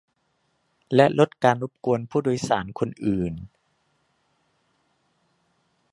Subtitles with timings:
[0.95, 3.33] และลดการรบกวนผู้โดยสารคนอื่น